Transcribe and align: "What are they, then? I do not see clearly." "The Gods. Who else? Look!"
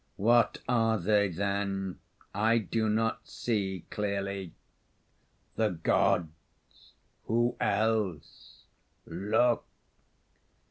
"What 0.17 0.57
are 0.67 0.97
they, 0.99 1.29
then? 1.29 1.99
I 2.33 2.57
do 2.57 2.89
not 2.89 3.27
see 3.29 3.85
clearly." 3.91 4.51
"The 5.57 5.69
Gods. 5.83 6.93
Who 7.25 7.55
else? 7.61 8.63
Look!" 9.05 9.63